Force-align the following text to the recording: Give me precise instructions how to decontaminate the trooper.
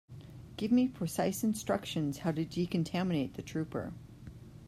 Give 0.57 0.71
me 0.71 0.87
precise 0.87 1.43
instructions 1.43 2.17
how 2.17 2.31
to 2.31 2.43
decontaminate 2.43 3.33
the 3.35 3.43
trooper. 3.43 3.93